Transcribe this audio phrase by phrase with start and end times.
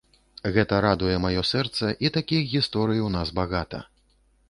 [0.55, 3.87] Гэта радуе маё сэрца, і такіх гісторый у нас багата.